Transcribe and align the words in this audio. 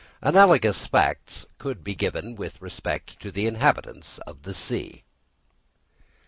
Analogous 0.23 0.87
facts 0.87 1.45
could 1.59 1.83
be 1.83 1.93
given 1.93 2.33
with 2.33 2.59
respect 2.59 3.19
to 3.19 3.31
the 3.31 3.45
inhabitants 3.45 4.17
of 4.25 4.41
the 4.41 4.53
sea. 4.55 5.03